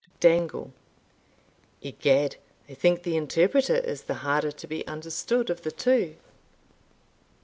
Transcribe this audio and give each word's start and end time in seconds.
Dangle. 0.19 0.73
Egad, 1.83 2.37
I 2.67 2.73
think 2.73 3.03
the 3.03 3.15
interpreter 3.15 3.75
is 3.75 4.01
the 4.01 4.15
harder 4.25 4.49
to 4.51 4.65
be 4.67 4.87
understood 4.87 5.51
of 5.51 5.61
the 5.61 5.71
two. 5.71 6.15